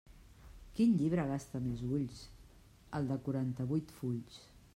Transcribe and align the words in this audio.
Quin 0.77 0.95
llibre 1.01 1.25
gasta 1.31 1.61
més 1.67 1.83
ulls?: 1.99 2.25
el 3.01 3.13
de 3.13 3.19
quaranta-vuit 3.29 3.99
fulls. 4.01 4.43